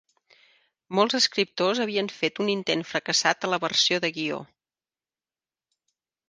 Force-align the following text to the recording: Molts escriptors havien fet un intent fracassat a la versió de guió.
Molts 0.99 1.17
escriptors 1.17 1.81
havien 1.85 2.09
fet 2.21 2.41
un 2.45 2.49
intent 2.53 2.81
fracassat 2.93 3.47
a 3.49 3.53
la 3.55 3.61
versió 3.67 4.01
de 4.07 4.11
guió. 4.17 4.41